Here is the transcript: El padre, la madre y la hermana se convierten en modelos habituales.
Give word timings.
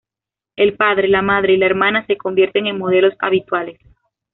El 0.55 0.77
padre, 0.77 1.07
la 1.07 1.21
madre 1.21 1.53
y 1.53 1.57
la 1.57 1.67
hermana 1.67 2.07
se 2.07 2.17
convierten 2.17 2.65
en 2.65 2.79
modelos 2.79 3.13
habituales. 3.19 3.77